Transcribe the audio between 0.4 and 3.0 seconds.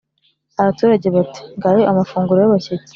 Abaturage bati: "Ngayo amafunguro y'abashyitsi"